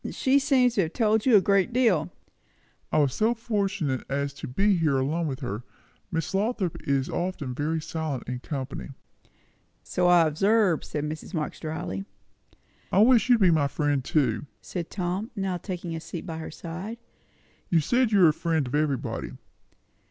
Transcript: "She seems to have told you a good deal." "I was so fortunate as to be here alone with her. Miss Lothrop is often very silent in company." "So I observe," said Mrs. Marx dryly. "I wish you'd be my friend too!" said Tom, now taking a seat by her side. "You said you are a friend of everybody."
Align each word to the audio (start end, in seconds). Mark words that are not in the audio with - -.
"She 0.09 0.39
seems 0.39 0.73
to 0.73 0.81
have 0.81 0.93
told 0.93 1.27
you 1.27 1.35
a 1.35 1.41
good 1.41 1.71
deal." 1.73 2.11
"I 2.91 2.97
was 2.97 3.13
so 3.13 3.35
fortunate 3.35 4.03
as 4.09 4.33
to 4.33 4.47
be 4.47 4.75
here 4.75 4.97
alone 4.97 5.27
with 5.27 5.41
her. 5.41 5.61
Miss 6.11 6.33
Lothrop 6.33 6.75
is 6.87 7.07
often 7.07 7.53
very 7.53 7.79
silent 7.79 8.23
in 8.27 8.39
company." 8.39 8.89
"So 9.83 10.07
I 10.07 10.25
observe," 10.25 10.83
said 10.83 11.03
Mrs. 11.03 11.35
Marx 11.35 11.59
dryly. 11.59 12.03
"I 12.91 12.97
wish 13.03 13.29
you'd 13.29 13.41
be 13.41 13.51
my 13.51 13.67
friend 13.67 14.03
too!" 14.03 14.47
said 14.59 14.89
Tom, 14.89 15.29
now 15.35 15.57
taking 15.57 15.95
a 15.95 15.99
seat 15.99 16.25
by 16.25 16.39
her 16.39 16.49
side. 16.49 16.97
"You 17.69 17.79
said 17.79 18.11
you 18.11 18.25
are 18.25 18.29
a 18.29 18.33
friend 18.33 18.65
of 18.65 18.73
everybody." 18.73 19.33